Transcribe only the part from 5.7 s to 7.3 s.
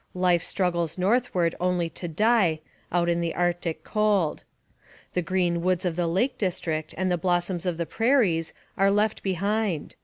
of the lake district and the